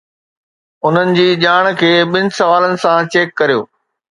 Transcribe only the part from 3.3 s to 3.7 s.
ڪريو.